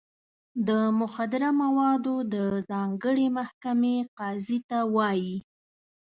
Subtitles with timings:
[0.67, 0.69] د
[0.99, 2.35] مخدره موادو د
[2.69, 5.37] ځانګړې محکمې قاضي ته وایي.